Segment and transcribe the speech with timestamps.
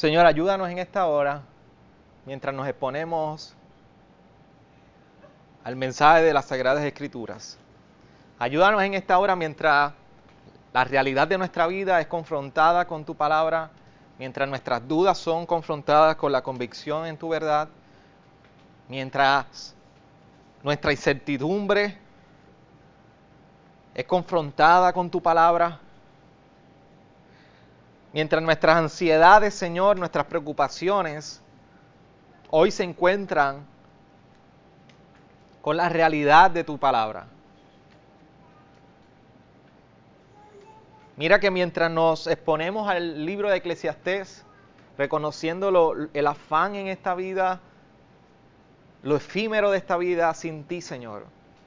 [0.00, 1.42] Señor, ayúdanos en esta hora,
[2.24, 3.54] mientras nos exponemos
[5.62, 7.58] al mensaje de las Sagradas Escrituras.
[8.38, 9.92] Ayúdanos en esta hora mientras
[10.72, 13.68] la realidad de nuestra vida es confrontada con tu palabra,
[14.18, 17.68] mientras nuestras dudas son confrontadas con la convicción en tu verdad,
[18.88, 19.74] mientras
[20.62, 21.98] nuestra incertidumbre
[23.94, 25.78] es confrontada con tu palabra,
[28.12, 31.40] mientras nuestras ansiedades, Señor, nuestras preocupaciones
[32.50, 33.64] hoy se encuentran
[35.62, 37.26] con la realidad de tu palabra.
[41.16, 44.44] Mira que mientras nos exponemos al libro de Eclesiastés,
[44.96, 47.60] reconociendo el afán en esta vida,
[49.02, 51.26] lo efímero de esta vida sin ti, Señor,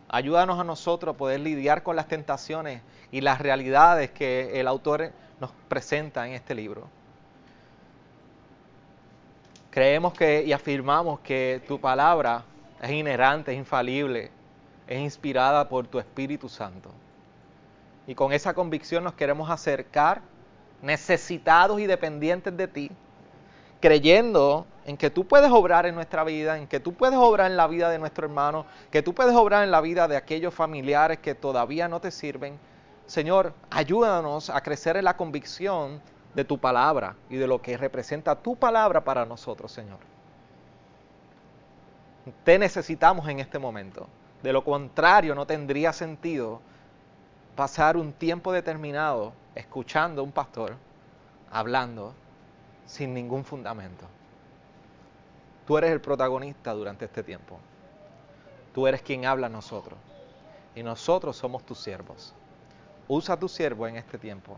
[0.09, 5.13] ayúdanos a nosotros a poder lidiar con las tentaciones y las realidades que el autor
[5.43, 6.87] nos presenta en este libro.
[9.71, 12.45] Creemos que y afirmamos que tu palabra
[12.81, 14.31] es inherente, es infalible,
[14.87, 16.91] es inspirada por tu Espíritu Santo.
[18.07, 20.21] Y con esa convicción nos queremos acercar,
[20.81, 22.91] necesitados y dependientes de ti,
[23.81, 27.57] creyendo en que tú puedes obrar en nuestra vida, en que tú puedes obrar en
[27.57, 31.19] la vida de nuestro hermano, que tú puedes obrar en la vida de aquellos familiares
[31.19, 32.57] que todavía no te sirven.
[33.05, 36.01] Señor, ayúdanos a crecer en la convicción
[36.33, 39.99] de tu palabra y de lo que representa tu palabra para nosotros, Señor.
[42.43, 44.07] Te necesitamos en este momento.
[44.41, 46.61] De lo contrario, no tendría sentido
[47.55, 50.75] pasar un tiempo determinado escuchando a un pastor
[51.51, 52.13] hablando
[52.85, 54.05] sin ningún fundamento.
[55.67, 57.57] Tú eres el protagonista durante este tiempo.
[58.73, 59.97] Tú eres quien habla a nosotros.
[60.75, 62.33] Y nosotros somos tus siervos.
[63.07, 64.57] Usa tu siervo en este tiempo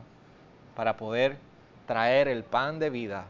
[0.75, 1.37] para poder
[1.87, 3.25] traer el pan de vida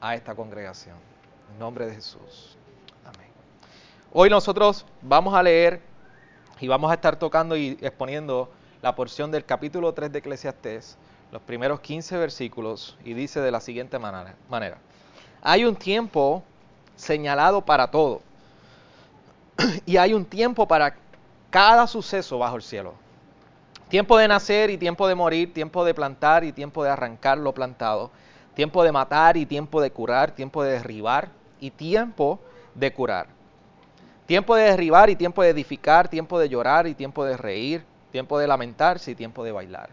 [0.00, 0.96] a esta congregación.
[1.52, 2.56] En nombre de Jesús.
[3.04, 3.28] Amén.
[4.12, 5.80] Hoy nosotros vamos a leer
[6.60, 8.50] y vamos a estar tocando y exponiendo
[8.82, 10.98] la porción del capítulo 3 de Eclesiastés,
[11.32, 14.78] los primeros 15 versículos, y dice de la siguiente manera.
[15.42, 16.42] Hay un tiempo
[16.96, 18.20] señalado para todo,
[19.86, 20.96] y hay un tiempo para
[21.50, 23.03] cada suceso bajo el cielo.
[23.88, 27.52] Tiempo de nacer y tiempo de morir, tiempo de plantar y tiempo de arrancar lo
[27.52, 28.10] plantado,
[28.54, 31.28] tiempo de matar y tiempo de curar, tiempo de derribar
[31.60, 32.40] y tiempo
[32.74, 33.26] de curar
[34.26, 38.38] Tiempo de derribar y tiempo de edificar, tiempo de llorar y tiempo de reír, tiempo
[38.38, 39.90] de lamentarse y tiempo de bailar.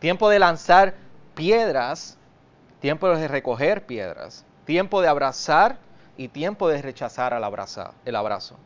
[0.00, 0.94] Tiempo de lanzar
[1.36, 2.18] piedras,
[2.80, 5.76] tiempo de recoger piedras, tiempo de abrazar
[6.16, 8.56] y tiempo de rechazar el abrazo.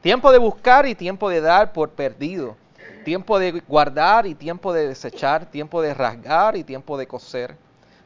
[0.00, 2.56] Tiempo de buscar y tiempo de dar por perdido.
[3.04, 5.46] Tiempo de guardar y tiempo de desechar.
[5.46, 7.56] Tiempo de rasgar y tiempo de coser.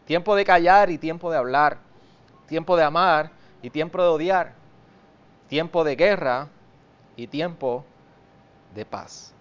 [0.04, 1.78] Tiempo de callar y tiempo de hablar.
[2.46, 3.30] Tiempo de amar
[3.62, 4.58] y tiempo de odiar
[5.48, 6.48] tiempo de guerra
[7.16, 7.84] y tiempo
[8.74, 9.32] de paz.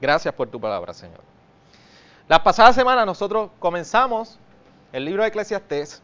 [0.00, 1.20] Gracias por tu palabra, Señor.
[2.28, 4.38] La pasada semana nosotros comenzamos
[4.92, 6.02] el libro de Eclesiastés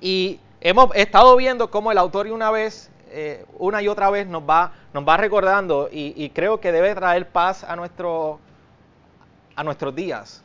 [0.00, 4.42] y hemos estado viendo cómo el autor una vez, eh, una y otra vez nos
[4.42, 8.40] va, nos va recordando y, creo que debe traer paz a, nuestro,
[9.54, 10.42] a nuestros días.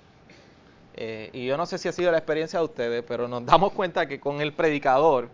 [0.94, 3.74] Eh, y yo no sé si ha sido la experiencia de ustedes, pero nos damos
[3.74, 5.30] cuenta que con el predicador,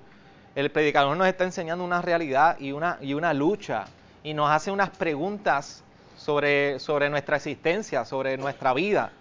[0.55, 3.85] el predicador nos está enseñando una realidad y una, y una lucha
[4.23, 5.83] y nos hace unas preguntas
[6.17, 9.11] sobre, sobre nuestra existencia, sobre nuestra vida.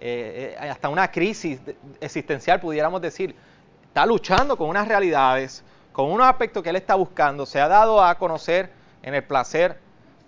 [0.00, 1.58] Eh, hasta una crisis
[2.00, 3.34] existencial, pudiéramos decir.
[3.88, 7.46] Está luchando con unas realidades, con unos aspectos que él está buscando.
[7.46, 8.68] Se ha dado a conocer
[9.04, 9.78] en el placer,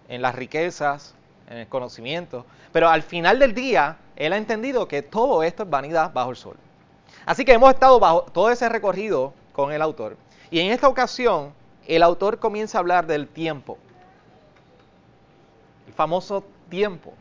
[0.08, 1.16] en las riquezas,
[1.50, 2.46] en el conocimiento.
[2.70, 6.36] Pero al final del día, él ha entendido que todo esto es vanidad bajo el
[6.36, 6.56] sol.
[7.26, 10.16] Así que hemos estado bajo todo ese recorrido con el autor.
[10.52, 11.52] Y en esta ocasión,
[11.88, 13.76] el autor comienza a hablar del tiempo.
[15.88, 17.12] El famoso tiempo.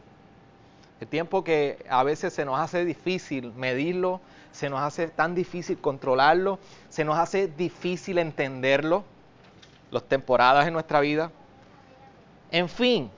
[1.02, 4.22] El tiempo que a veces se nos hace difícil medirlo,
[4.56, 9.04] se nos hace tan difícil controlarlo, se nos hace difícil entenderlo,
[9.92, 11.30] las temporadas en nuestra vida.
[12.52, 13.12] En fin,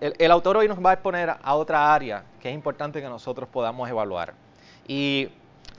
[0.00, 3.48] el, autor hoy nos va a exponer a otra área que es importante que nosotros
[3.48, 4.32] podamos evaluar.
[4.86, 5.28] Y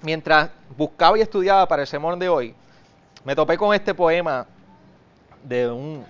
[0.02, 2.54] mientras buscaba y estudiaba para el sermón de hoy,
[3.24, 4.46] me topé con este poema
[5.42, 6.06] de un,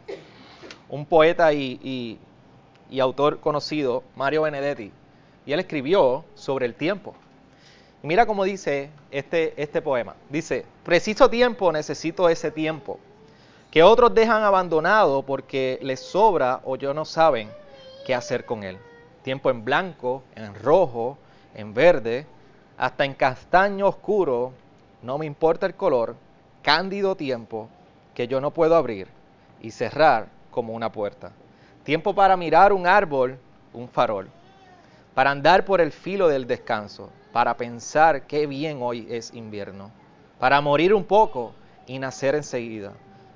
[1.05, 2.17] poeta y,
[2.99, 4.91] autor conocido, Mario Benedetti,
[5.45, 7.13] y él escribió sobre el tiempo.
[8.01, 10.15] Mira cómo dice este, este poema.
[10.29, 12.97] Dice, preciso tiempo necesito ese tiempo,
[13.71, 17.49] que otros dejan abandonado porque les sobra o yo no saben
[18.05, 18.77] qué hacer con él.
[19.21, 21.17] Tiempo en blanco, en rojo,
[21.53, 22.25] en verde,
[22.77, 24.53] hasta en castaño oscuro,
[25.01, 26.15] no me importa el color,
[26.61, 27.67] cándido tiempo
[28.13, 29.07] que yo no puedo abrir
[29.61, 31.31] y cerrar como una puerta.
[31.83, 33.37] Tiempo para mirar un árbol,
[33.73, 34.29] un farol,
[35.13, 39.91] para andar por el filo del descanso, para pensar qué bien hoy es invierno,
[40.39, 41.53] para morir un poco
[41.85, 42.93] y nacer enseguida,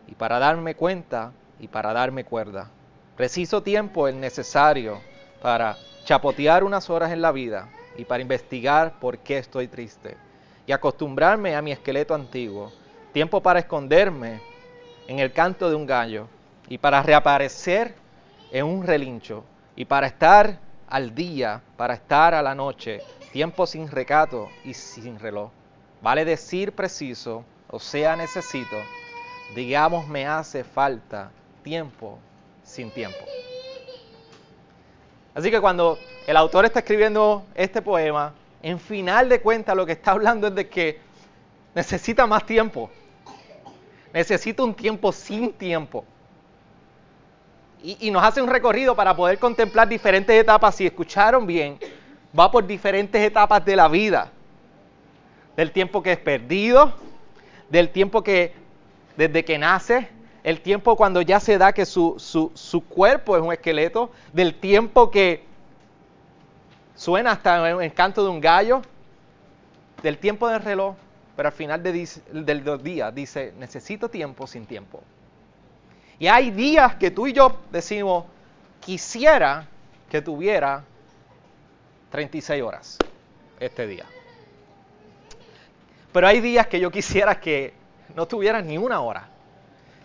[0.08, 2.70] y para darme cuenta y para darme cuerda.
[3.16, 5.00] Preciso tiempo el necesario
[5.42, 10.18] para chapotear unas horas en la vida y para investigar por qué estoy triste
[10.66, 12.72] y acostumbrarme a mi esqueleto antiguo.
[13.12, 14.42] Tiempo para esconderme
[15.08, 16.28] en el canto de un gallo
[16.68, 17.94] y para reaparecer
[18.52, 19.44] en un relincho
[19.76, 20.58] y para estar
[20.88, 23.02] al día, para estar a la noche,
[23.34, 25.50] tiempo sin recato y sin reloj.
[26.04, 28.78] Vale decir preciso, o sea, necesito,
[29.56, 31.32] digamos me hace falta
[31.64, 32.20] tiempo
[32.64, 33.18] sin tiempo.
[35.34, 35.98] Así que cuando
[36.28, 40.54] el autor está escribiendo este poema, en final de cuentas lo que está hablando es
[40.54, 41.02] de que
[41.74, 42.92] necesita más tiempo.
[44.14, 46.06] Necesita un tiempo sin tiempo.
[47.82, 50.76] Y, y, nos hace un recorrido para poder contemplar diferentes etapas.
[50.76, 51.80] Si escucharon bien,
[52.38, 54.32] va por diferentes etapas de la vida.
[55.56, 56.94] Del tiempo que es perdido,
[57.70, 58.54] del tiempo que
[59.16, 60.10] desde que nace,
[60.44, 64.56] el tiempo cuando ya se da que su, su, su cuerpo es un esqueleto, del
[64.56, 65.44] tiempo que
[66.96, 68.82] suena hasta el canto de un gallo,
[70.02, 70.96] del tiempo del reloj,
[71.36, 75.02] pero al final de, del dos días dice, necesito tiempo sin tiempo.
[76.20, 78.26] Y hay días que tú y yo decimos,
[78.82, 79.68] quisiera
[80.10, 80.84] que tuviera
[82.14, 82.98] 36 horas
[83.60, 84.06] este día.
[86.12, 87.74] Pero hay días que yo quisiera que
[88.16, 89.30] no tuviera ni una hora.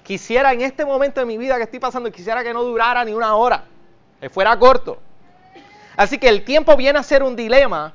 [0.04, 3.12] Quisiera en este momento de mi vida que estoy pasando, quisiera que no durara ni
[3.12, 3.64] una hora,
[4.22, 4.98] que fuera corto.
[5.98, 7.92] Así que el tiempo viene a ser un dilema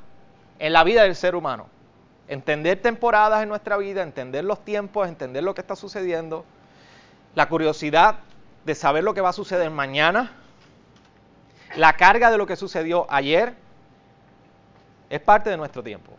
[0.60, 1.65] en la vida del ser humano.
[2.27, 6.45] Entender temporadas en nuestra vida, entender los tiempos, entender lo que está sucediendo,
[7.33, 8.18] la curiosidad
[8.63, 10.33] de saber lo que va a suceder mañana,
[11.75, 13.62] la carga de lo que sucedió ayer,
[15.09, 16.11] es parte de nuestro tiempo.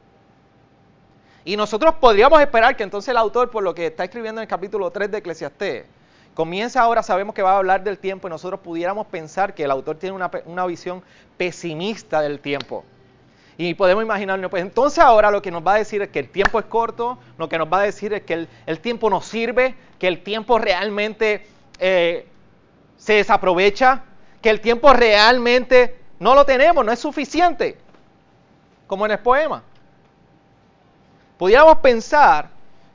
[1.44, 4.48] Y nosotros podríamos esperar que entonces el autor, por lo que está escribiendo en el
[4.48, 5.84] capítulo 3 de Eclesiastés,
[6.34, 9.70] comienza ahora, sabemos que va a hablar del tiempo y nosotros pudiéramos pensar que el
[9.70, 11.02] autor tiene una, visión
[11.36, 12.84] pesimista del tiempo.
[13.56, 16.28] Y podemos imaginarnos, pues entonces ahora lo que nos va a decir es que el
[16.30, 19.20] tiempo es corto, lo que nos va a decir es que el, el tiempo no
[19.20, 21.46] sirve, que el tiempo realmente
[21.78, 22.26] eh,
[22.96, 24.02] se desaprovecha,
[24.40, 27.78] que el tiempo realmente no lo tenemos, no es suficiente,
[28.86, 29.62] como en el poema.
[31.38, 32.50] Pudiéramos pensar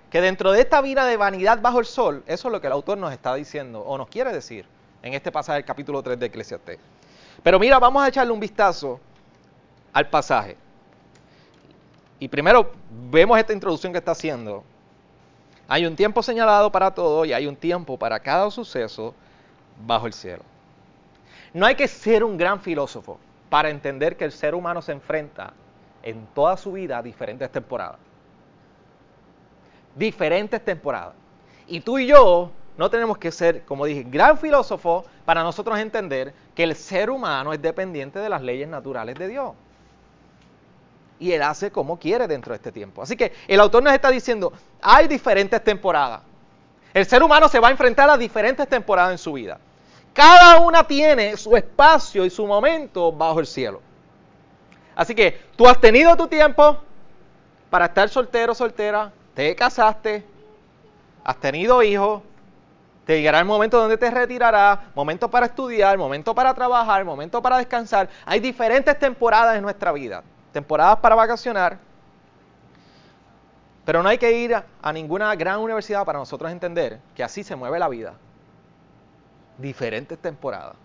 [0.09, 2.73] que dentro de esta vida de vanidad bajo el sol, eso es lo que el
[2.73, 4.65] autor nos está diciendo o nos quiere decir
[5.03, 6.79] en este pasaje del capítulo 3 de Eclesiastés.
[7.43, 8.99] Pero mira, vamos a echarle un vistazo
[9.93, 10.57] al pasaje.
[12.19, 12.71] Y primero
[13.09, 14.63] vemos esta introducción que está haciendo.
[15.67, 19.13] Hay un tiempo señalado para todo y hay un tiempo para cada suceso
[19.85, 20.43] bajo el cielo.
[21.53, 23.19] No hay que ser un gran filósofo
[23.49, 25.53] para entender que el ser humano se enfrenta
[26.03, 27.97] en toda su vida diferentes temporadas
[29.95, 31.13] diferentes temporadas.
[31.67, 36.33] Y tú y yo no tenemos que ser, como dije, gran filósofo para nosotros entender
[36.55, 39.51] que el ser humano es dependiente de las leyes naturales de Dios.
[41.19, 43.01] Y Él hace como quiere dentro de este tiempo.
[43.01, 46.21] Así que el autor nos está diciendo, hay diferentes temporadas.
[46.93, 49.59] El ser humano se va a enfrentar a diferentes temporadas en su vida.
[50.13, 53.81] Cada una tiene su espacio y su momento bajo el cielo.
[54.99, 56.77] Así que tú has tenido tu tiempo
[57.69, 60.25] para estar soltero, soltera, te casaste,
[61.23, 62.21] has tenido hijos,
[63.05, 67.59] te llegará el momento donde te retirarás, momento para estudiar, momento para trabajar, momento para
[67.59, 68.09] descansar.
[68.25, 71.77] Hay diferentes temporadas en nuestra vida, temporadas para vacacionar,
[73.85, 77.55] pero no hay que ir a ninguna gran universidad para nosotros entender que así se
[77.55, 78.15] mueve la vida.
[79.57, 80.75] Diferentes temporadas.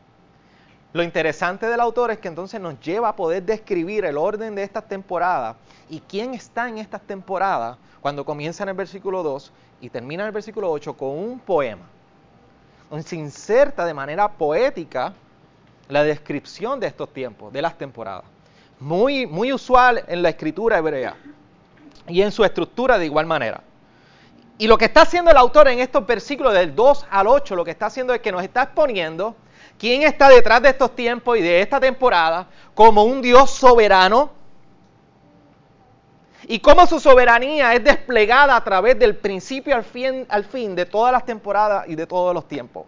[0.95, 4.63] Lo interesante del autor es que entonces nos lleva a poder describir el orden de
[4.63, 5.57] estas temporadas
[5.91, 10.29] y quién está en estas temporadas cuando comienza en el versículo 2 y termina en
[10.29, 11.83] el versículo 8 con un poema,
[12.89, 15.13] donde se inserta de manera poética
[15.89, 18.27] la descripción de estos tiempos, de las temporadas.
[18.79, 21.17] Muy, muy usual en la escritura hebrea
[22.07, 23.63] y en su estructura de igual manera.
[24.59, 27.65] Y lo que está haciendo el autor en estos versículos del 2 al 8, lo
[27.65, 29.35] que está haciendo es que nos está exponiendo
[29.79, 34.31] quién está detrás de estos tiempos y de esta temporada como un Dios soberano
[36.47, 41.25] y cómo su soberanía es desplegada a través del principio al fin, de todas las
[41.25, 42.85] temporadas y de todos los tiempos.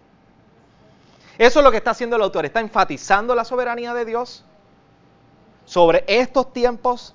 [1.39, 4.45] Eso es lo que está haciendo el autor, está enfatizando la soberanía de Dios
[5.65, 7.15] sobre estos tiempos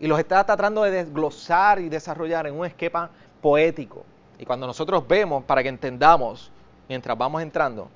[0.00, 4.04] y los está tratando de desglosar y desarrollar en un esquema poético.
[4.38, 6.50] Y cuando nosotros vemos, para que entendamos,
[6.88, 7.88] mientras vamos entrando,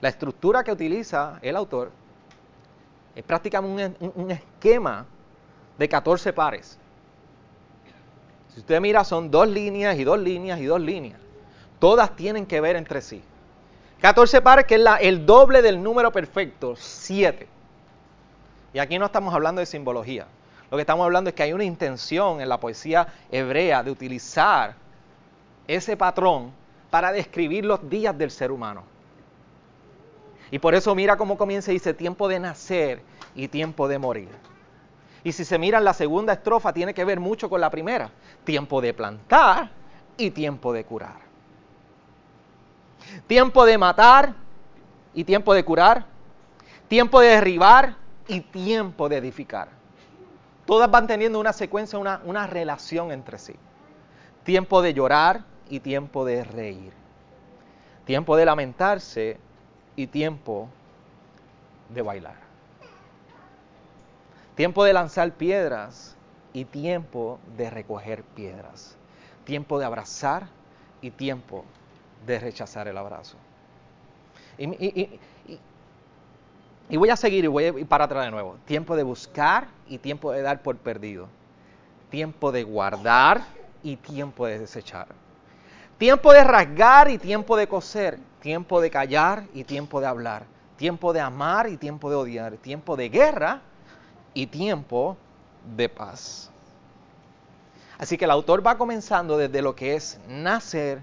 [0.00, 1.90] la estructura que utiliza el autor
[3.14, 5.04] es prácticamente un, esquema
[5.76, 6.78] de 14 pares.
[8.54, 11.18] Si usted mira, son dos líneas y dos líneas y dos líneas.
[11.80, 13.22] Todas tienen que ver entre sí.
[14.00, 17.48] 14 pares, que es la, el doble del número perfecto, 7.
[18.72, 20.26] Y aquí no estamos hablando de simbología.
[20.70, 24.74] Lo que estamos hablando es que hay una intención en la poesía hebrea de utilizar
[25.66, 26.52] ese patrón
[26.90, 28.97] para describir los días del ser humano.
[30.50, 33.02] Y por eso mira cómo comienza y dice tiempo de nacer
[33.34, 34.30] y tiempo de morir.
[35.24, 38.10] Y si se mira la segunda estrofa, tiene que ver mucho con la primera.
[38.44, 39.70] Tiempo de plantar
[40.16, 41.16] y tiempo de curar.
[43.26, 44.34] Tiempo de matar
[45.12, 46.06] y tiempo de curar.
[46.88, 49.68] Tiempo de derribar y tiempo de edificar.
[50.64, 53.54] Todas van teniendo una secuencia, una, una relación entre sí.
[54.44, 56.92] Tiempo de llorar y tiempo de reír.
[58.04, 59.38] Tiempo de lamentarse
[59.98, 60.68] y tiempo
[61.88, 62.36] de bailar.
[64.54, 66.16] Tiempo de lanzar piedras
[66.52, 68.96] y tiempo de recoger piedras.
[69.42, 70.46] Tiempo de abrazar
[71.02, 71.64] y tiempo
[72.24, 73.38] de rechazar el abrazo.
[74.56, 75.18] Y,
[76.96, 78.56] voy a seguir y voy a ir para atrás de nuevo.
[78.66, 81.26] Tiempo de buscar y tiempo de dar por perdido.
[82.08, 83.42] Tiempo de guardar
[83.82, 85.08] y tiempo de desechar.
[85.98, 88.27] Tiempo de rasgar y tiempo de coser.
[88.40, 90.44] Tiempo de callar y tiempo de hablar.
[90.76, 92.56] Tiempo de amar y tiempo de odiar.
[92.56, 93.62] Tiempo de guerra
[94.34, 95.16] y tiempo
[95.76, 96.50] de paz.
[97.98, 101.00] Así que el autor va comenzando desde lo que es nacer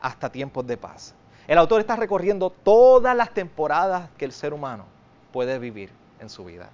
[0.00, 1.14] hasta tiempos de paz.
[1.46, 4.84] El autor está recorriendo todas las temporadas que el ser humano
[5.32, 5.90] puede vivir
[6.20, 6.70] en su vida.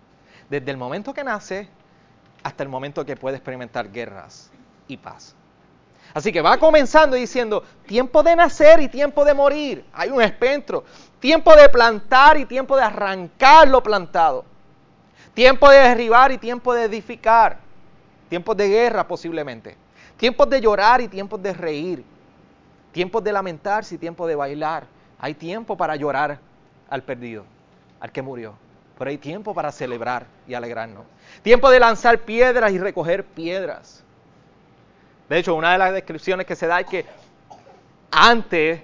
[0.49, 1.68] Desde el momento que nace
[2.42, 4.50] hasta el momento que puede experimentar guerras
[4.87, 5.35] y paz.
[6.12, 9.84] Así que va comenzando diciendo tiempo de nacer y tiempo de morir.
[9.92, 10.84] Hay un espectro.
[11.18, 14.44] Tiempo de plantar y tiempo de arrancar lo plantado.
[15.32, 17.58] Tiempo de derribar y tiempo de edificar.
[18.28, 19.76] Tiempos de guerra posiblemente.
[20.16, 22.04] Tiempos de llorar y tiempos de reír.
[22.92, 24.84] Tiempos de lamentarse y tiempos de bailar.
[25.18, 26.38] Hay tiempo para llorar
[26.88, 27.44] al perdido,
[27.99, 28.54] al que murió.
[28.96, 31.04] Pero hay tiempo para celebrar y alegrarnos.
[31.42, 34.03] Tiempo de lanzar piedras y recoger piedras.
[35.28, 37.07] De hecho, una de las descripciones que se da es que
[38.11, 38.81] antes,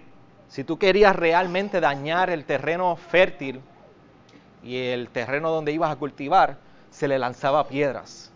[0.49, 3.61] si tú querías realmente dañar el terreno fértil,
[4.63, 6.57] y el terreno donde ibas a cultivar,
[6.91, 8.31] se le lanzaba piedras.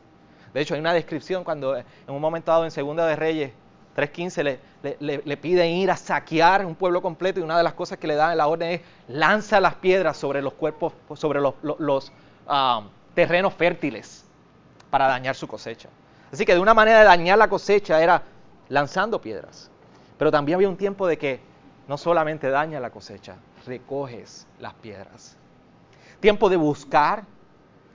[0.53, 3.53] De hecho, hay una descripción cuando en un momento dado en Segunda de Reyes
[3.97, 4.59] 3.15
[4.99, 8.07] le, le, piden ir a saquear un pueblo completo y una de las cosas que
[8.07, 12.13] le dan en la orden es lanza las piedras sobre los cuerpos, sobre los,
[12.47, 12.83] ah,
[13.15, 14.25] terrenos fértiles
[14.91, 15.89] para dañar su cosecha.
[16.35, 18.23] Así que de una manera de dañar la cosecha era
[18.69, 19.71] lanzando piedras.
[20.19, 21.41] Pero también había un tiempo de que
[21.89, 23.37] no solamente daña la cosecha,
[23.67, 25.37] recoges las piedras
[26.25, 27.23] tiempo de buscar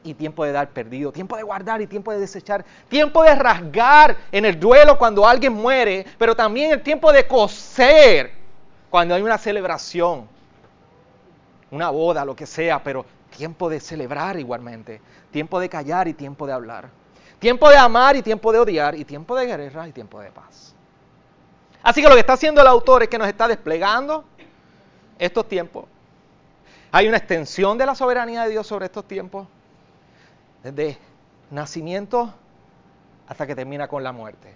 [0.03, 4.15] y tiempo de dar perdido, tiempo de guardar y tiempo de desechar, tiempo de rasgar
[4.31, 8.31] en el duelo cuando alguien muere, pero también el tiempo de coser
[8.87, 10.27] cuando hay una celebración,
[11.71, 13.03] una boda, lo que sea, pero
[13.35, 16.89] tiempo de celebrar igualmente, tiempo de callar y tiempo de hablar,
[17.39, 20.75] tiempo de amar y tiempo de odiar, y tiempo de guerra y tiempo de paz.
[21.81, 24.25] Así que lo que está haciendo el autor es que nos está desplegando
[25.17, 25.85] estos tiempos
[26.91, 29.47] hay una extensión de la soberanía de Dios sobre estos tiempos,
[30.63, 30.97] desde
[31.51, 32.33] nacimiento
[33.27, 34.55] hasta que termina con la muerte,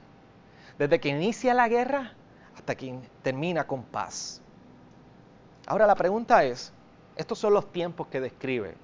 [0.79, 2.13] desde que inicia la guerra
[2.55, 4.41] hasta que termina con paz.
[5.67, 6.73] Ahora la pregunta es,
[7.15, 8.75] estos son los tiempos que describe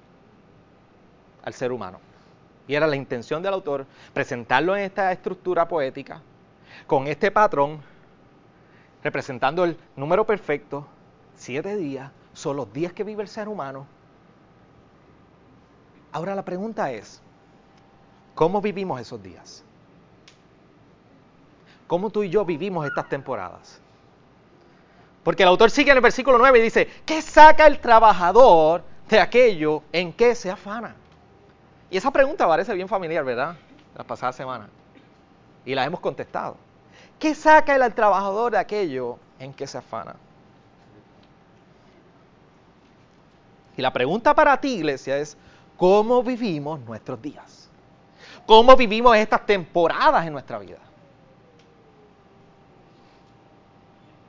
[1.42, 1.98] al ser humano.
[2.70, 3.84] Y era la intención del autor
[4.14, 6.22] presentarlo en esta estructura poética,
[6.86, 7.80] con este patrón,
[9.02, 10.86] representando el número perfecto,
[11.34, 13.88] siete días, son los días que vive el ser humano.
[16.12, 17.20] Ahora la pregunta es,
[18.36, 19.64] ¿cómo vivimos esos días?
[21.88, 23.80] ¿Cómo tú y yo vivimos estas temporadas?
[25.24, 29.18] Porque el autor sigue en el versículo 9 y dice, ¿qué saca el trabajador de
[29.18, 30.94] aquello en que se afana?
[31.90, 33.56] Y esa pregunta parece bien familiar, ¿verdad?
[33.96, 34.68] La pasada semana.
[35.64, 36.56] Y la hemos contestado.
[37.18, 40.14] ¿Qué saca el trabajador de aquello en que se afana?
[43.76, 45.36] Y la pregunta para ti, iglesia, es,
[45.76, 47.68] ¿cómo vivimos nuestros días?
[48.46, 50.78] ¿Cómo vivimos estas temporadas en nuestra vida?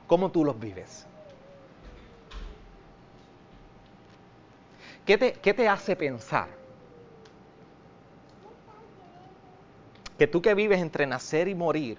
[0.06, 1.06] ¿Cómo tú los vives?
[5.06, 6.61] ¿Qué te, qué te hace pensar?
[10.22, 11.98] Que tú que vives entre nacer y morir,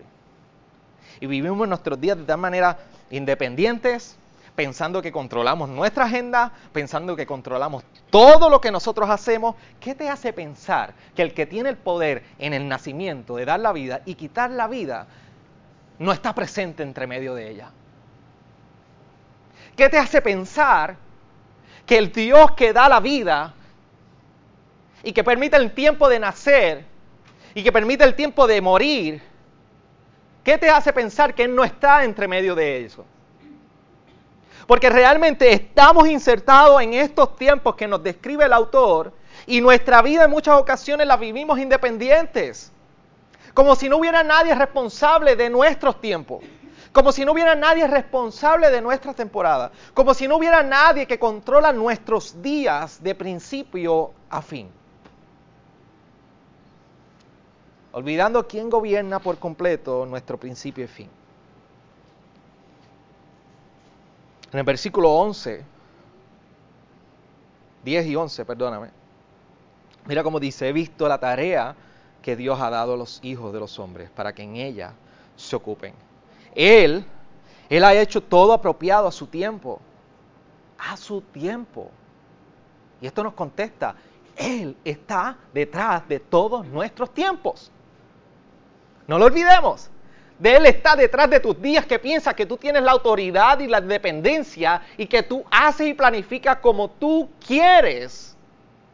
[1.19, 2.79] y vivimos nuestros días de tal manera
[3.11, 4.15] independientes,
[4.55, 10.07] pensando que controlamos nuestra agenda, pensando que controlamos todo lo que nosotros hacemos, ¿qué te
[10.07, 14.03] hace pensar que el que tiene el poder en el nacimiento de dar la vida
[14.05, 15.07] y quitar la vida
[15.99, 17.71] no está presente entre medio de ella?
[19.75, 20.95] ¿Qué te hace pensar
[21.85, 23.53] que el Dios que da la vida
[25.03, 26.92] y que permite el tiempo de nacer
[27.53, 29.21] y que permite el tiempo de morir,
[30.43, 33.05] ¿qué te hace pensar que Él no está entre medio de eso?
[34.67, 39.13] Porque realmente estamos insertados en estos tiempos que nos describe el autor
[39.45, 42.71] y nuestra vida en muchas ocasiones la vivimos independientes.
[43.53, 46.43] Como si no hubiera nadie responsable de nuestros tiempos.
[46.91, 49.71] Como si no hubiera nadie responsable de nuestra temporada.
[49.93, 54.69] Como si no hubiera nadie que controla nuestros días de principio a fin.
[57.93, 61.09] Olvidando quién gobierna por completo nuestro principio y fin.
[64.51, 65.63] En el versículo 11,
[67.83, 68.89] 10 y 11, perdóname.
[70.05, 71.75] Mira cómo dice, he visto la tarea
[72.23, 74.93] que Dios ha dado a los hijos de los hombres para que en ella
[75.35, 75.93] se ocupen.
[76.55, 77.05] Él,
[77.69, 79.79] Él ha hecho todo apropiado a su tiempo.
[80.79, 81.91] A su tiempo.
[83.01, 83.95] Y esto nos contesta,
[84.35, 87.71] Él está detrás de todos nuestros tiempos.
[89.07, 89.89] No lo olvidemos
[90.39, 93.67] de Él está detrás de tus días, que piensa que tú tienes la autoridad y
[93.67, 98.35] la dependencia y que tú haces y planificas como tú quieres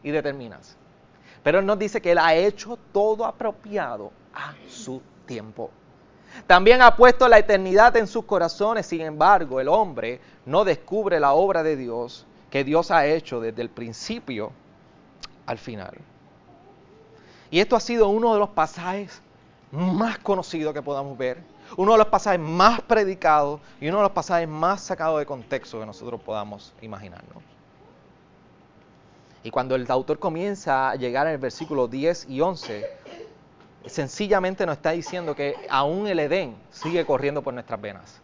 [0.02, 0.76] y determinas.
[1.42, 5.70] Pero Él nos dice que Él ha hecho todo apropiado a su tiempo.
[6.46, 11.32] También ha puesto la eternidad en sus corazones, sin embargo, el hombre no descubre la
[11.32, 14.52] obra de Dios que Dios ha hecho desde el principio
[15.46, 15.96] al final.
[17.50, 19.20] Y esto ha sido uno de los pasajes
[19.70, 21.42] más conocido que podamos ver,
[21.76, 25.78] uno de los pasajes más predicados y uno de los pasajes más sacados de contexto
[25.78, 27.42] que nosotros podamos imaginarnos.
[29.42, 32.86] Y cuando el autor comienza a llegar el versículo 10 y 11,
[33.86, 38.20] sencillamente nos está diciendo que aún el Edén sigue corriendo por nuestras venas.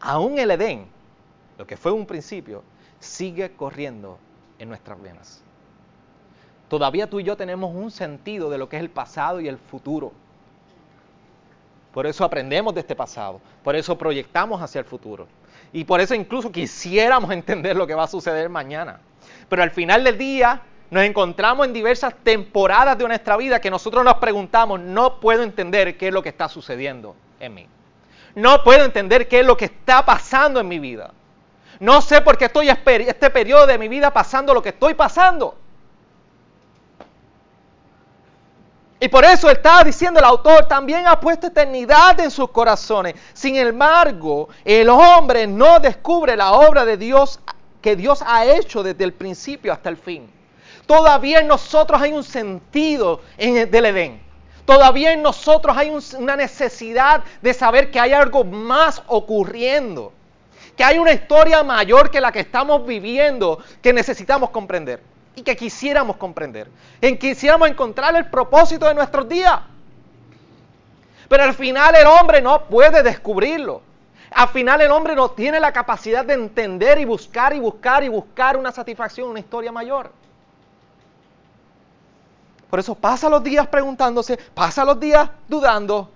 [0.00, 0.86] Aún el Edén,
[1.58, 2.62] lo que fue un principio,
[3.00, 4.18] sigue corriendo
[4.58, 5.42] en nuestras venas.
[6.68, 9.58] Todavía tú y yo tenemos un sentido de lo que es el pasado y el
[9.58, 10.12] futuro.
[11.92, 15.26] Por eso aprendemos de este pasado, por eso proyectamos hacia el futuro.
[15.72, 19.00] Y por eso incluso quisiéramos entender lo que va a suceder mañana.
[19.48, 24.04] Pero al final del día nos encontramos en diversas temporadas de nuestra vida que nosotros
[24.04, 27.66] nos preguntamos, no puedo entender qué es lo que está sucediendo en mí.
[28.34, 31.12] No puedo entender qué es lo que está pasando en mi vida.
[31.80, 35.56] No sé por qué estoy este periodo de mi vida pasando lo que estoy pasando.
[39.00, 43.14] Y por eso está diciendo el autor, también ha puesto eternidad en sus corazones.
[43.32, 47.38] Sin embargo, el hombre no descubre la obra de Dios
[47.80, 50.28] que Dios ha hecho desde el principio hasta el fin.
[50.86, 54.20] Todavía en nosotros hay un sentido en del Edén.
[54.64, 60.12] Todavía en nosotros hay una necesidad de saber que hay algo más ocurriendo.
[60.76, 65.00] Que hay una historia mayor que la que estamos viviendo que necesitamos comprender
[65.38, 66.68] y que quisiéramos comprender,
[67.00, 69.60] en que quisiéramos encontrar el propósito de nuestros días.
[71.28, 73.82] Pero al final el hombre no puede descubrirlo.
[74.32, 78.08] Al final el hombre no tiene la capacidad de entender y buscar y buscar y
[78.08, 80.10] buscar una satisfacción, una historia mayor.
[82.68, 86.10] Por eso pasa los días preguntándose, pasa los días dudando.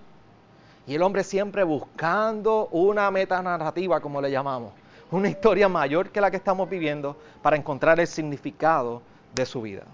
[0.86, 4.72] Y el hombre siempre buscando una metanarrativa, como le llamamos.
[5.12, 9.00] Una historia mayor que la que estamos viviendo para encontrar el significado
[9.34, 9.84] de su vida.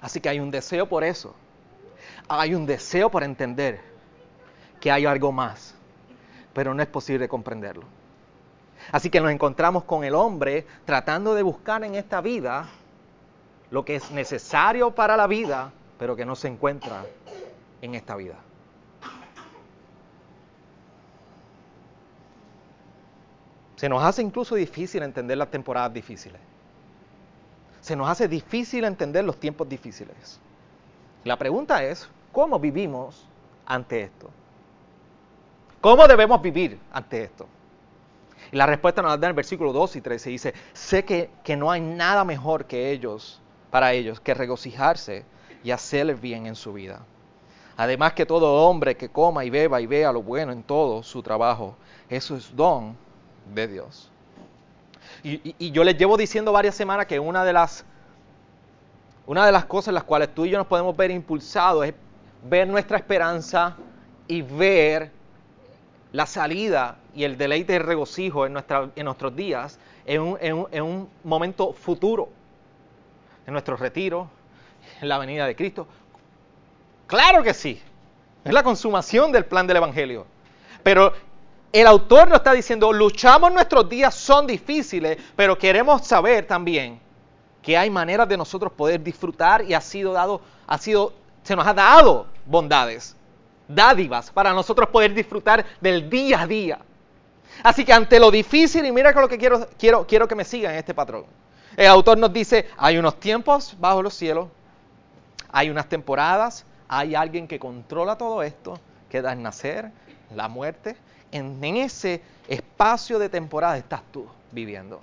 [0.00, 1.34] Así que hay un deseo por eso.
[2.28, 3.80] Hay un deseo por entender
[4.80, 5.74] que hay algo más,
[6.52, 7.84] pero no es posible comprenderlo.
[8.92, 12.68] Así que nos encontramos con el hombre tratando de buscar en esta vida
[13.70, 17.04] lo que es necesario para la vida, pero que no se encuentra
[17.82, 18.36] en esta vida.
[23.76, 26.40] Se nos hace incluso difícil entender las temporadas difíciles
[27.80, 30.40] se nos hace difícil entender los tiempos difíciles.
[31.24, 33.26] La pregunta es, ¿cómo vivimos
[33.66, 34.30] ante esto?
[35.80, 37.46] ¿Cómo debemos vivir ante esto?
[38.50, 40.30] Y la respuesta nos da en el versículo 2 y 13.
[40.30, 45.24] Dice, sé que, que no hay nada mejor que ellos, para ellos, que regocijarse
[45.62, 47.02] y hacer bien en su vida.
[47.76, 51.22] Además que todo hombre que coma y beba y vea lo bueno en todo su
[51.22, 51.76] trabajo,
[52.08, 52.96] eso es don
[53.54, 54.10] de Dios.
[55.22, 57.84] Y, yo les llevo diciendo varias semanas que una de las
[59.26, 61.94] una de las cosas en las cuales tú y yo nos podemos ver impulsados es
[62.44, 63.76] ver nuestra esperanza
[64.26, 65.10] y ver
[66.12, 70.82] la salida y el deleite y regocijo en, nuestra, en nuestros días en un, en
[70.82, 72.30] un momento futuro,
[73.46, 74.30] en nuestro retiro,
[75.02, 75.86] en la venida de Cristo.
[77.06, 77.82] Claro que sí,
[78.44, 80.26] es la consumación del plan del Evangelio.
[80.82, 81.12] Pero
[81.72, 87.00] el autor nos está diciendo, luchamos nuestros días, son difíciles, pero queremos saber también
[87.62, 91.66] que hay maneras de nosotros poder disfrutar y ha sido dado, ha sido, se nos
[91.66, 93.14] ha dado bondades,
[93.66, 96.78] dádivas para nosotros poder disfrutar del día a día.
[97.62, 100.44] Así que ante lo difícil, y mira con lo que quiero, quiero, quiero que me
[100.44, 101.26] sigan este patrón.
[101.76, 104.48] El autor nos dice, hay unos tiempos bajo los cielos,
[105.52, 108.78] hay unas temporadas, hay alguien que controla todo esto,
[109.10, 109.90] que da el nacer,
[110.34, 110.96] la muerte.
[111.30, 115.00] En, ese espacio de temporada estás tú viviendo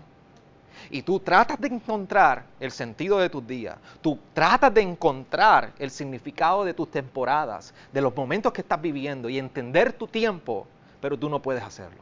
[0.90, 5.90] y tú tratas de encontrar el sentido de tus días, tú tratas de encontrar el
[5.90, 10.68] significado de tus temporadas, de los momentos que estás viviendo y entender tu tiempo,
[11.02, 12.02] pero tú no puedes hacerlo.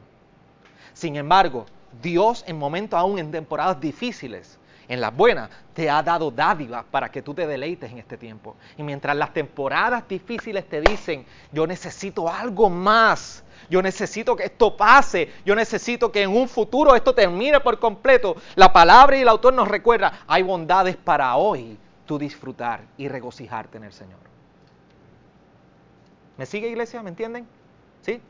[0.92, 1.66] Sin embargo,
[2.02, 7.10] Dios en momentos aún en temporadas difíciles, en las buenas, te ha dado dádivas para
[7.10, 8.56] que tú te deleites en este tiempo.
[8.76, 14.76] Y mientras las temporadas difíciles te dicen, yo necesito algo más, yo necesito que esto
[14.76, 18.36] pase, yo necesito que en un futuro esto termine por completo.
[18.54, 23.78] La palabra y el autor nos recuerda, hay bondades para hoy tú disfrutar y regocijarte
[23.78, 24.18] en el Señor.
[26.36, 27.02] ¿Me sigue iglesia?
[27.02, 27.46] ¿Me entienden?
[28.02, 28.20] ¿Sí?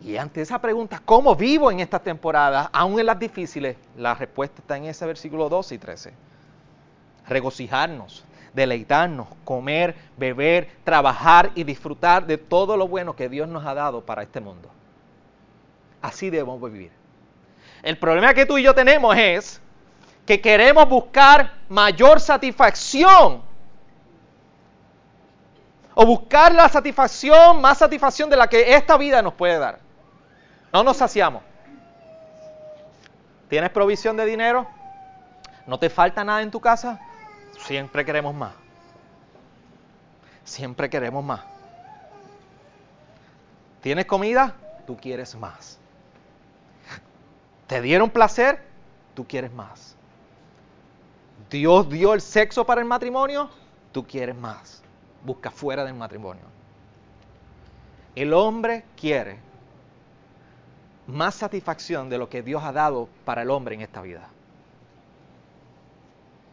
[0.00, 3.76] Y ante esa pregunta, ¿cómo vivo en esta temporada, aún en las difíciles?
[3.96, 6.14] La respuesta está en ese versículo 12 y 13.
[7.28, 13.74] Regocijarnos, deleitarnos, comer, beber, trabajar y disfrutar de todo lo bueno que Dios nos ha
[13.74, 14.70] dado para este mundo.
[16.02, 16.92] Así debemos vivir.
[17.82, 19.60] El problema que tú y yo tenemos es
[20.26, 23.42] que queremos buscar mayor satisfacción
[25.94, 29.85] o buscar la satisfacción, más satisfacción de la que esta vida nos puede dar.
[30.76, 31.42] No nos saciamos.
[33.48, 34.66] ¿Tienes provisión de dinero?
[35.66, 37.00] ¿No te falta nada en tu casa?
[37.60, 38.52] Siempre queremos más.
[40.44, 41.40] Siempre queremos más.
[43.80, 44.54] ¿Tienes comida?
[44.86, 45.78] Tú quieres más.
[47.68, 48.62] ¿Te dieron placer?
[49.14, 49.96] Tú quieres más.
[51.48, 53.48] Dios dio el sexo para el matrimonio,
[53.92, 54.82] tú quieres más.
[55.24, 56.44] Busca fuera del matrimonio.
[58.14, 59.46] El hombre quiere
[61.06, 64.28] más satisfacción de lo que Dios ha dado para el hombre en esta vida.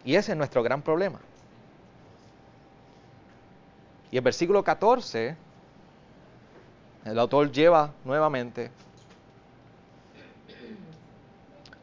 [0.05, 1.19] Y ese es nuestro gran problema.
[4.11, 5.35] Y el versículo 14,
[7.05, 8.69] el autor lleva nuevamente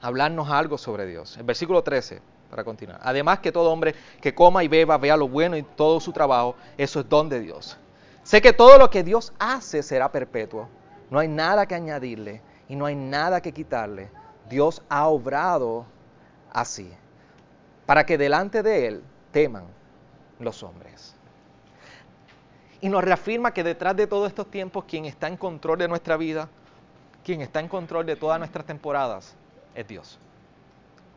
[0.00, 1.36] a hablarnos algo sobre Dios.
[1.38, 3.00] El versículo 13, para continuar.
[3.02, 6.54] Además que todo hombre que coma y beba vea lo bueno y todo su trabajo,
[6.78, 7.76] eso es don de Dios.
[8.22, 10.68] Sé que todo lo que Dios hace será perpetuo.
[11.10, 14.10] No hay nada que añadirle y no hay nada que quitarle.
[14.48, 15.86] Dios ha obrado
[16.52, 16.88] así
[17.84, 19.02] para que delante de Él
[19.32, 19.64] teman
[20.38, 21.16] los hombres.
[22.80, 26.16] Y nos reafirma que detrás de todos estos tiempos, quien está en control de nuestra
[26.16, 26.48] vida,
[27.24, 29.34] quien está en control de todas nuestras temporadas,
[29.74, 30.20] es Dios.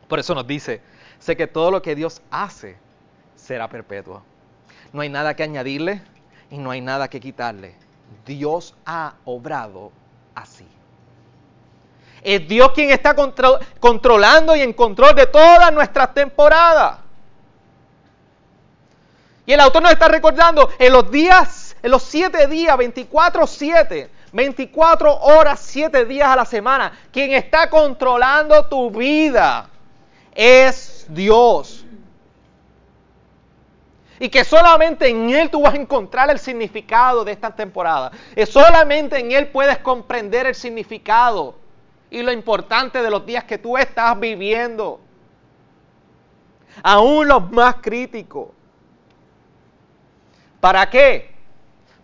[0.08, 0.82] Por eso nos dice,
[1.20, 2.76] sé que todo lo que Dios hace
[3.36, 4.24] será perpetuo.
[4.92, 6.02] No hay nada que añadirle
[6.50, 7.76] y no hay nada que quitarle.
[8.26, 9.92] Dios ha obrado
[10.34, 10.66] así.
[12.24, 13.14] Es Dios quien está
[13.78, 16.98] controlando y en control de todas nuestras temporadas.
[19.44, 25.14] Y el autor nos está recordando en los días, en los siete días, 24-7, 24
[25.16, 29.68] horas, 7 días a la semana, quien está controlando tu vida
[30.34, 31.84] es Dios.
[34.18, 38.12] Y que solamente en Él tú vas a encontrar el significado de esta temporada.
[38.34, 41.56] Es solamente en Él puedes comprender el significado
[42.14, 45.00] y lo importante de los días que tú estás viviendo.
[46.80, 48.50] Aún los más críticos.
[50.60, 51.34] ¿Para qué?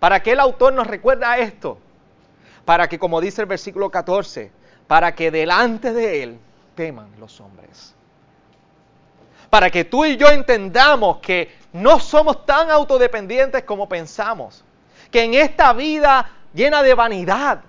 [0.01, 1.79] ¿Para qué el autor nos recuerda esto?
[2.65, 4.51] Para que, como dice el versículo 14,
[4.89, 6.39] para que delante de él
[6.75, 7.95] teman los hombres.
[9.49, 14.65] Para que tú y yo entendamos que no somos tan autodependientes como pensamos.
[15.13, 17.63] Que en esta vida llena de vanidad,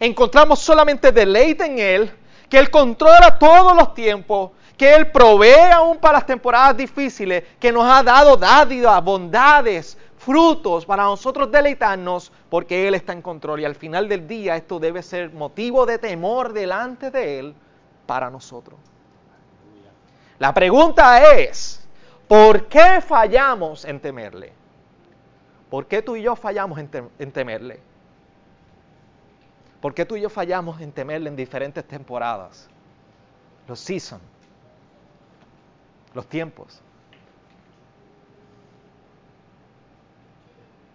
[0.00, 2.12] encontramos solamente deleite en Él,
[2.48, 7.72] que Él controla todos los tiempos, que Él provee aún para las temporadas difíciles, que
[7.72, 13.60] nos ha dado dádivas, bondades, frutos para nosotros deleitarnos, porque Él está en control.
[13.60, 17.54] Y al final del día esto debe ser motivo de temor delante de Él
[18.06, 18.78] para nosotros.
[20.38, 21.86] La pregunta es,
[22.28, 24.52] ¿por qué fallamos en temerle?
[25.70, 27.80] ¿Por qué tú y yo fallamos en, temerle?
[29.86, 32.68] ¿Por qué tú y yo fallamos en temerle en diferentes temporadas?
[33.68, 34.20] Los seasons,
[36.12, 36.80] los tiempos.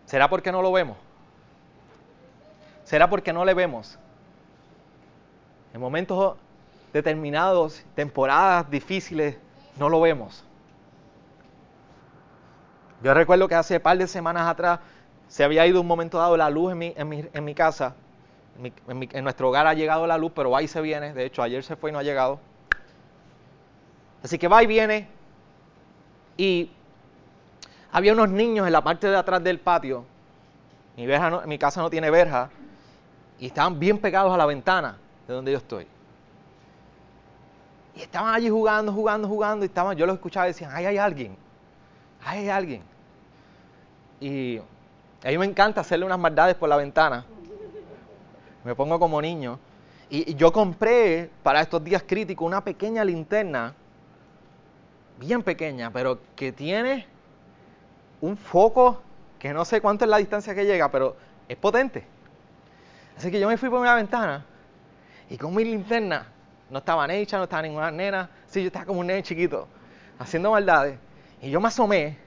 [0.05, 0.97] ¿Será porque no lo vemos?
[2.83, 3.97] ¿Será porque no le vemos?
[5.73, 6.35] En momentos
[6.91, 9.37] determinados, temporadas difíciles,
[9.77, 10.43] no lo vemos.
[13.01, 14.81] Yo recuerdo que hace un par de semanas atrás
[15.29, 17.95] se había ido un momento dado la luz en mi, casa.
[18.87, 21.13] En, en, nuestro hogar ha llegado la luz, pero va y se viene.
[21.13, 22.39] De hecho, ayer se fue y no ha llegado.
[24.23, 25.07] Así que va y viene.
[26.37, 26.69] Y
[27.91, 30.05] había unos niños en la parte de atrás del patio.
[30.95, 32.49] Mi, verja mi casa no tiene verja.
[33.39, 35.87] Y estaban bien pegados a la ventana de donde yo estoy.
[37.95, 39.65] Y estaban allí jugando, jugando, jugando.
[39.65, 41.35] Y estaban, yo los escuchaba y decían, ahí hay alguien.
[42.23, 42.83] Ahí hay alguien.
[44.19, 47.25] Y a mí me encanta hacerle unas maldades por la ventana.
[48.63, 49.59] Me pongo como niño.
[50.09, 53.73] Y, yo compré para estos días críticos una pequeña linterna,
[55.17, 57.07] bien pequeña, pero que tiene
[58.19, 59.01] un foco
[59.39, 61.15] que no sé cuánto es la distancia que llega, pero
[61.47, 62.05] es potente.
[63.17, 64.45] Así que yo me fui por una ventana
[65.29, 66.27] y con mi linterna,
[66.69, 69.67] no estaba Necha, no estaba ninguna nena, sí, yo estaba como un nene chiquito,
[70.19, 70.99] haciendo maldades.
[71.41, 72.17] Y yo me asomé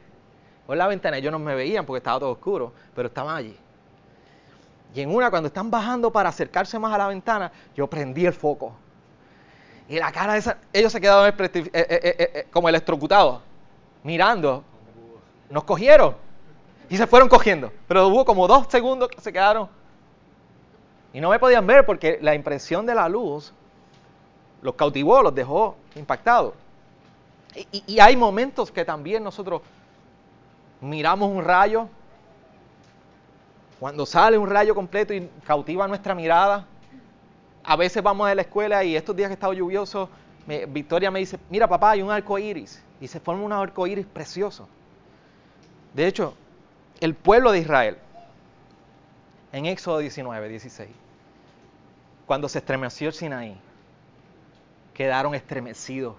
[0.66, 3.56] por la ventana, ellos no me veían porque estaba todo oscuro, pero estaban allí.
[4.94, 8.32] Y en una, cuando están bajando para acercarse más a la ventana, yo prendí el
[8.32, 8.72] foco.
[9.88, 13.40] Y la cara de esa, ellos se quedaron eh, eh, eh, como electrocutados,
[14.04, 14.62] mirando.
[15.50, 16.14] Nos cogieron
[16.88, 17.72] y se fueron cogiendo.
[17.88, 19.68] Pero hubo como dos segundos que se quedaron.
[21.12, 23.52] Y no me podían ver porque la impresión de la luz
[24.62, 26.54] los cautivó, los dejó impactados.
[27.70, 29.62] y hay momentos que también nosotros
[30.80, 31.88] miramos un rayo,
[33.80, 36.66] cuando sale un rayo completo y cautiva nuestra mirada,
[37.62, 40.08] a veces vamos a la escuela y estos días que ha estado lluvioso,
[40.68, 42.82] Victoria me dice, mira papá, hay un arco iris.
[43.00, 44.68] Y se forma un arco iris precioso.
[45.94, 46.34] De hecho,
[47.00, 47.98] el pueblo de Israel,
[49.52, 50.90] en Éxodo 19, 16,
[52.26, 53.56] cuando se estremeció el Sinaí,
[54.92, 56.16] quedaron estremecidos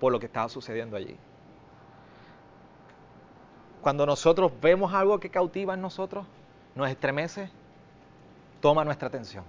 [0.00, 1.16] por lo que estaba sucediendo allí.
[3.80, 6.26] Cuando nosotros vemos algo que cautiva en nosotros,
[6.76, 7.48] nos estremece,
[8.60, 9.44] toma nuestra atención.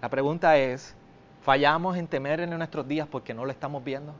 [0.00, 0.94] La pregunta es,
[1.42, 4.14] ¿fallamos en temer en nuestros días porque no lo estamos viendo?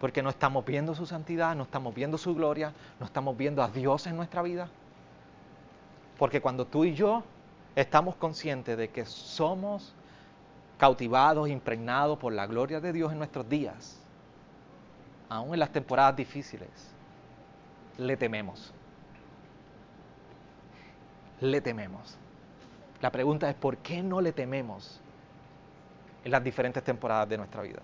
[0.00, 3.68] Porque no estamos viendo su santidad, no estamos viendo su gloria, no estamos viendo a
[3.68, 4.68] Dios en nuestra vida.
[6.18, 7.22] Porque cuando tú y yo
[7.76, 9.94] estamos conscientes de que somos
[10.78, 14.00] cautivados, impregnados por la gloria de Dios en nuestros días,
[15.28, 16.68] aún en las temporadas difíciles,
[17.98, 18.72] le tememos.
[21.40, 22.16] Le tememos.
[23.00, 25.00] La pregunta es, ¿por qué no le tememos
[26.24, 27.80] en las diferentes temporadas de nuestra vida?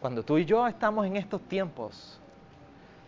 [0.00, 2.20] Cuando tú y yo estamos en estos tiempos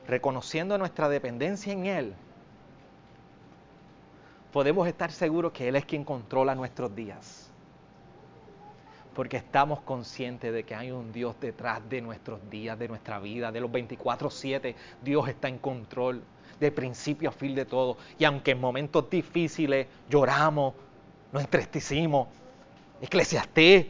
[0.08, 2.14] reconociendo nuestra dependencia en Él,
[4.52, 7.49] podemos estar seguros que Él es quien controla nuestros días
[9.14, 13.50] porque estamos conscientes de que hay un Dios detrás de nuestros días, de nuestra vida,
[13.50, 14.74] de los 24/7.
[15.02, 16.22] Dios está en control,
[16.58, 17.96] de principio a fin de todo.
[18.18, 20.74] Y aunque en momentos difíciles lloramos,
[21.32, 22.28] nos entristecimos,
[23.00, 23.86] Eclesiastés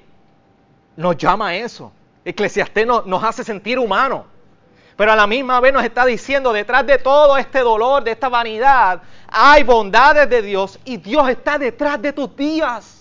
[0.97, 1.93] nos llama a eso.
[2.25, 4.25] Eclesiastés nos, nos hace sentir humanos.
[4.97, 8.29] Pero a la misma vez nos está diciendo, detrás de todo este dolor, de esta
[8.29, 13.00] vanidad, hay bondades de Dios y Dios está detrás de tus días.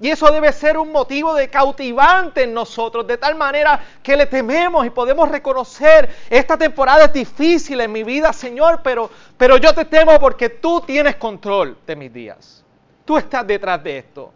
[0.00, 4.26] Y eso debe ser un motivo de cautivante en nosotros, de tal manera que le
[4.26, 9.74] tememos y podemos reconocer, esta temporada es difícil en mi vida, Señor, pero, pero yo
[9.74, 12.62] te temo porque tú tienes control de mis días.
[13.06, 14.32] Tú estás detrás de esto.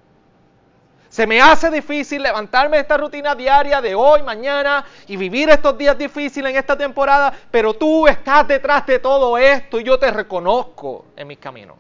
[1.11, 5.77] Se me hace difícil levantarme de esta rutina diaria de hoy, mañana y vivir estos
[5.77, 10.11] días difíciles en esta temporada, pero tú estás detrás de todo esto y yo te
[10.11, 11.77] reconozco en mis caminos.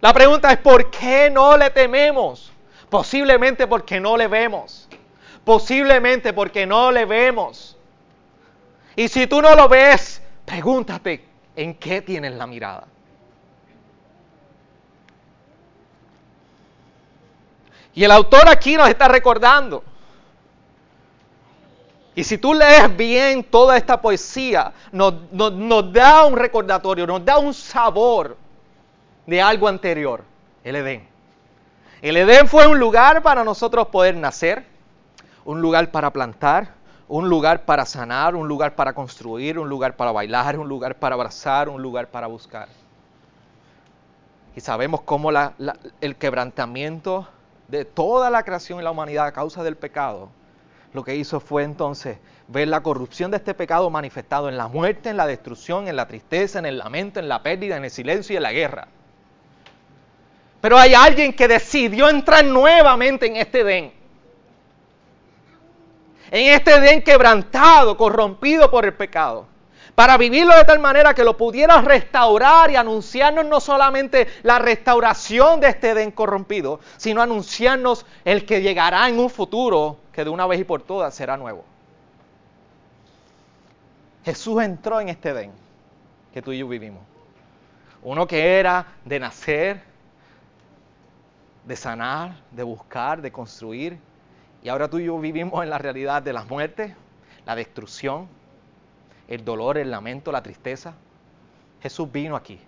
[0.00, 2.52] La pregunta es, ¿por qué no le tememos?
[2.88, 4.88] Posiblemente porque no le vemos.
[5.44, 7.76] Posiblemente porque no le vemos.
[8.94, 11.24] Y si tú no lo ves, pregúntate,
[11.56, 12.86] ¿en qué tienes la mirada?
[17.94, 19.82] Y el autor aquí nos está recordando.
[22.14, 27.38] Y si tú lees bien toda esta poesía, nos, nos da un recordatorio, nos da
[27.38, 28.36] un sabor
[29.28, 30.24] de algo anterior,
[30.64, 31.06] el Edén.
[32.00, 34.64] El Edén fue un lugar para nosotros poder nacer,
[35.44, 36.70] un lugar para plantar,
[37.08, 41.14] un lugar para sanar, un lugar para construir, un lugar para bailar, un lugar para
[41.14, 42.68] abrazar, un lugar para buscar.
[44.56, 45.30] Y sabemos cómo
[46.00, 47.28] el quebrantamiento
[47.68, 50.30] de toda la creación y la humanidad a causa del pecado,
[50.94, 55.10] lo que hizo fue entonces ver la corrupción de este pecado manifestado en la muerte,
[55.10, 58.32] en la destrucción, en la tristeza, en el lamento, en la pérdida, en el silencio
[58.32, 58.88] y en la guerra.
[60.60, 63.92] Pero hay alguien que decidió entrar nuevamente en este Edén.
[66.30, 69.46] En este Edén quebrantado, corrompido por el pecado
[69.98, 75.58] para vivirlo de tal manera que lo pudiera restaurar y anunciarnos no solamente la restauración
[75.58, 80.46] de este Edén corrompido, sino anunciarnos el que llegará en un futuro que de una
[80.46, 81.64] vez y por todas será nuevo.
[84.24, 85.50] Jesús entró en este Edén
[86.32, 87.02] que tú y yo vivimos.
[88.04, 89.82] Uno que era de nacer,
[91.68, 93.98] de sanar, de buscar, de construir.
[94.62, 96.96] Y ahora tú y yo vivimos en la realidad de la muerte,
[97.44, 98.26] la destrucción,
[99.28, 100.94] el dolor, el lamento, la tristeza.
[101.82, 102.58] Jesús vino aquí.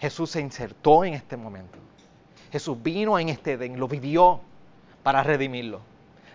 [0.00, 1.78] Jesús se insertó en este momento.
[2.50, 4.40] Jesús vino en este Edén, lo vivió
[5.02, 5.80] para redimirlo.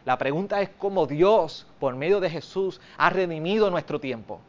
[0.06, 4.40] La pregunta es cómo Dios, por medio de Jesús, ha redimido nuestro tiempo,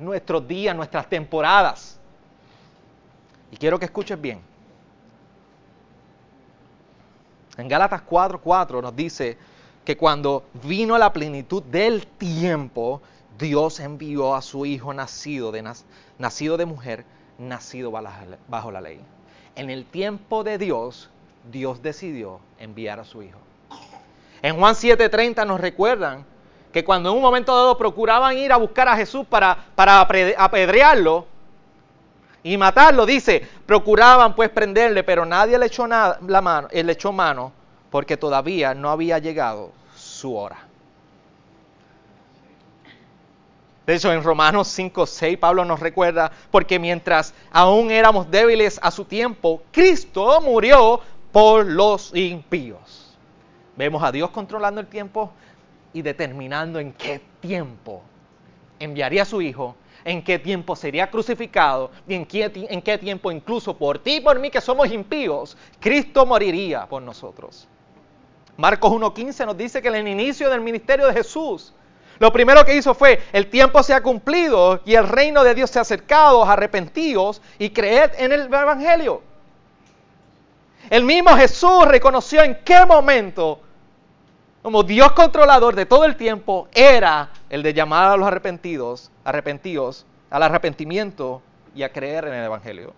[0.00, 1.98] nuestros días, nuestras temporadas.
[3.52, 4.47] Y quiero que escuches bien.
[7.58, 9.36] En Gálatas 4:4 nos dice
[9.84, 13.02] que cuando vino la plenitud del tiempo,
[13.36, 15.64] Dios envió a su Hijo nacido de,
[16.18, 17.04] nacido de mujer,
[17.36, 19.00] nacido bajo la ley.
[19.56, 21.10] En el tiempo de Dios,
[21.50, 23.40] Dios decidió enviar a su Hijo.
[24.40, 26.24] En Juan 7:30 nos recuerdan
[26.72, 31.26] que cuando en un momento dado procuraban ir a buscar a Jesús para, para apedrearlo
[32.42, 37.52] y matarlo, dice, procuraban pues prenderle, pero nadie le echó, la mano, le echó mano
[37.90, 40.68] porque todavía no había llegado su hora.
[43.86, 48.90] De hecho, en Romanos 5, 6, Pablo nos recuerda, porque mientras aún éramos débiles a
[48.90, 51.00] su tiempo, Cristo murió
[51.32, 53.16] por los impíos.
[53.76, 55.32] Vemos a Dios controlando el tiempo
[55.94, 58.02] y determinando en qué tiempo
[58.78, 59.74] enviaría a su Hijo,
[60.08, 64.20] en qué tiempo sería crucificado y en qué, en qué tiempo incluso por ti y
[64.20, 67.68] por mí que somos impíos, Cristo moriría por nosotros.
[68.56, 71.74] Marcos 1.15 nos dice que en el inicio del ministerio de Jesús,
[72.18, 75.68] lo primero que hizo fue, el tiempo se ha cumplido y el reino de Dios
[75.68, 79.20] se ha acercado, arrepentidos y creed en el Evangelio.
[80.88, 83.60] El mismo Jesús reconoció en qué momento,
[84.62, 90.06] como Dios controlador de todo el tiempo, era el de llamar a los arrepentidos, arrepentidos,
[90.30, 91.42] al arrepentimiento
[91.74, 92.92] y a creer en el Evangelio.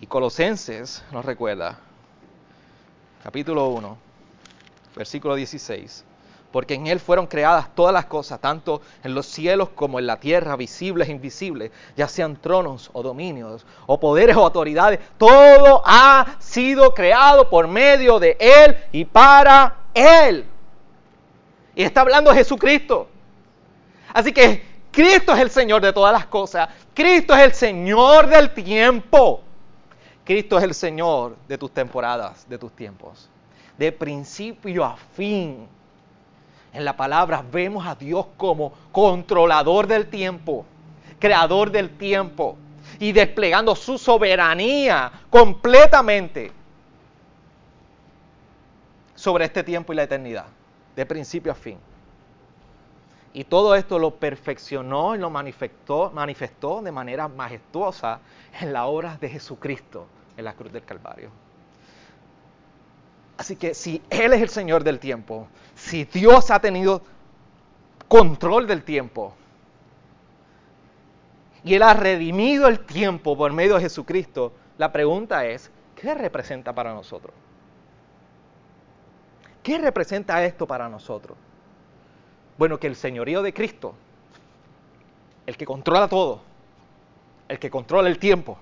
[0.00, 1.78] Y Colosenses nos recuerda,
[3.22, 3.98] capítulo 1,
[4.96, 6.04] versículo 16
[6.52, 10.18] porque en Él fueron creadas todas las cosas, tanto en los cielos como en la
[10.18, 16.36] tierra, visibles e invisibles, ya sean tronos o dominios, o poderes o autoridades, todo ha
[16.40, 20.44] sido creado por medio de Él y para Él.
[21.74, 23.08] Y está hablando Jesucristo.
[24.12, 28.52] Así que Cristo es el Señor de todas las cosas, Cristo es el Señor del
[28.52, 29.40] tiempo,
[30.24, 33.30] Cristo es el Señor de tus temporadas, de tus tiempos,
[33.78, 35.68] de principio a fin
[36.72, 40.64] en la palabra vemos a Dios como controlador del tiempo,
[41.18, 42.56] creador del tiempo
[42.98, 46.52] y desplegando su soberanía completamente
[49.14, 50.46] sobre este tiempo y la eternidad,
[50.96, 51.78] de principio a fin.
[53.32, 58.20] Y todo esto lo perfeccionó y lo manifestó, de manera majestuosa
[58.60, 60.06] en la obra de Jesucristo
[60.36, 61.30] en la cruz del Calvario.
[63.36, 65.48] Así que si Él es el Señor del tiempo,
[65.80, 67.02] si Dios ha tenido
[68.06, 69.34] control del tiempo
[71.64, 76.74] y Él ha redimido el tiempo por medio de Jesucristo, la pregunta es, ¿qué representa
[76.74, 77.34] para nosotros?
[79.62, 81.36] ¿Qué representa esto para nosotros?
[82.58, 83.94] Bueno, que el señorío de Cristo,
[85.46, 86.42] el que controla todo,
[87.48, 88.58] el que controla el tiempo,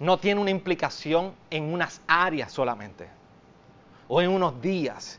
[0.00, 3.21] no tiene una implicación en unas áreas solamente
[4.14, 5.18] o en unos días.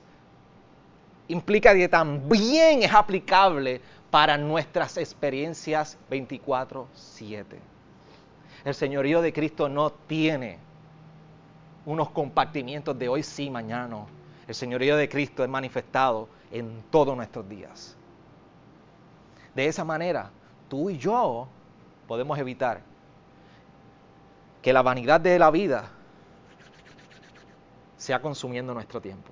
[1.27, 3.81] Implica que también es aplicable
[4.11, 7.57] para nuestras experiencias 24/7.
[8.63, 10.59] El señorío de Cristo no tiene
[11.87, 14.05] unos compartimientos de hoy sí, mañana no.
[14.47, 17.97] El señorío de Cristo es manifestado en todos nuestros días.
[19.55, 20.29] De esa manera,
[20.69, 21.47] tú y yo
[22.07, 22.81] podemos evitar
[24.61, 25.89] que la vanidad de la vida
[28.03, 29.31] sea consumiendo nuestro tiempo.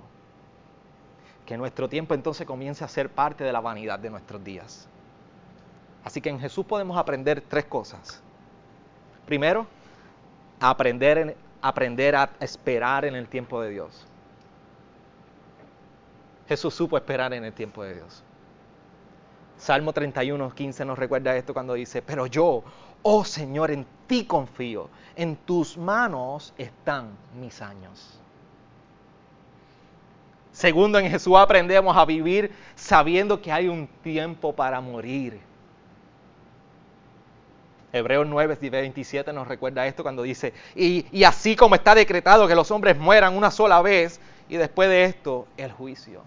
[1.45, 4.87] Que nuestro tiempo entonces comience a ser parte de la vanidad de nuestros días.
[6.05, 8.23] Así que en Jesús podemos aprender tres cosas.
[9.25, 9.67] Primero,
[10.61, 14.07] aprender, aprender a esperar en el tiempo de Dios.
[16.47, 18.23] Jesús supo esperar en el tiempo de Dios.
[19.57, 22.63] Salmo 31, 15 nos recuerda esto cuando dice, pero yo,
[23.03, 28.20] oh Señor, en ti confío, en tus manos están mis años.
[30.61, 35.39] Segundo, en Jesús aprendemos a vivir sabiendo que hay un tiempo para morir.
[37.91, 42.69] Hebreos 9, 27 nos recuerda esto cuando dice, y, así como está decretado que los
[42.69, 46.21] hombres mueran una sola vez, y después de esto, el juicio.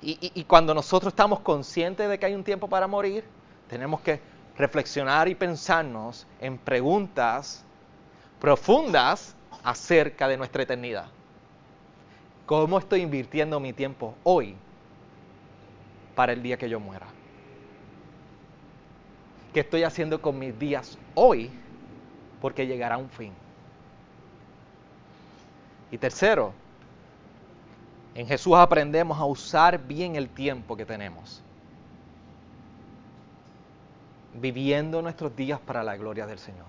[0.00, 3.24] Y, y cuando nosotros estamos conscientes de que hay un tiempo para morir,
[3.68, 4.20] tenemos que
[4.56, 7.64] reflexionar y pensarnos en preguntas
[8.38, 11.15] profundas acerca de nuestra eternidad.
[12.46, 14.54] ¿Cómo estoy invirtiendo mi tiempo hoy
[16.14, 17.06] para el día que yo muera?
[19.52, 21.50] ¿Qué estoy haciendo con mis días hoy?
[22.40, 23.32] Porque llegará un fin.
[25.90, 26.52] Y tercero,
[28.14, 31.42] en Jesús aprendemos a usar bien el tiempo que tenemos,
[34.34, 36.66] viviendo nuestros días para la gloria del Señor.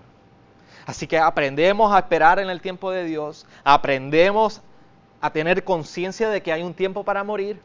[0.88, 4.62] Así que aprendemos a esperar en el tiempo de Dios, aprendemos
[5.22, 7.60] a tener conciencia de que hay un tiempo para morir.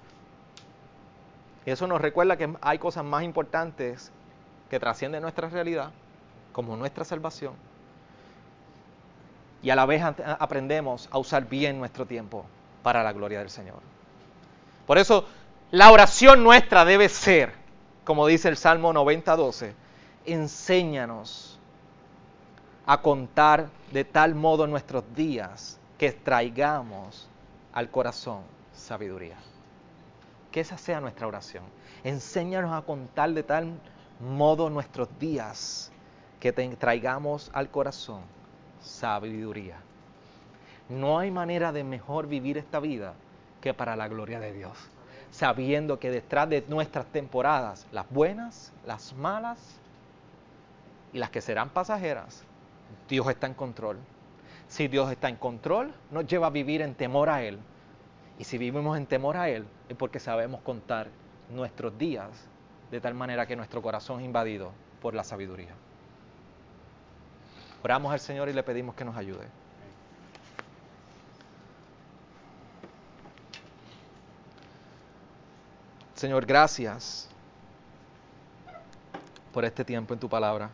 [1.64, 4.10] Y eso nos recuerda que hay cosas más importantes
[4.70, 5.90] que trascienden nuestra realidad,
[6.52, 7.54] como nuestra salvación.
[9.62, 12.44] Y a la vez aprendemos a usar bien nuestro tiempo
[12.82, 13.78] para la gloria del Señor.
[14.86, 15.26] Por eso
[15.70, 17.52] la oración nuestra debe ser,
[18.04, 19.72] como dice el Salmo 90:12,
[20.26, 21.58] enséñanos
[22.86, 27.28] a contar de tal modo nuestros días que traigamos
[27.72, 28.42] al corazón
[28.72, 29.36] sabiduría.
[30.50, 31.64] Que esa sea nuestra oración.
[32.04, 33.72] Enséñanos a contar de tal
[34.20, 35.90] modo nuestros días
[36.40, 38.22] que te traigamos al corazón
[38.80, 39.76] sabiduría.
[40.88, 43.14] No hay manera de mejor vivir esta vida
[43.60, 44.76] que para la gloria de Dios,
[45.30, 49.58] sabiendo que detrás de nuestras temporadas, las buenas, las malas
[51.12, 52.44] y las que serán pasajeras,
[53.08, 53.98] Dios está en control.
[54.72, 57.58] Si Dios está en control, nos lleva a vivir en temor a Él.
[58.38, 61.08] Y si vivimos en temor a Él, es porque sabemos contar
[61.50, 62.30] nuestros días
[62.90, 65.74] de tal manera que nuestro corazón es invadido por la sabiduría.
[67.82, 69.46] Oramos al Señor y le pedimos que nos ayude.
[76.14, 77.28] Señor, gracias
[79.52, 80.70] por este tiempo en tu palabra.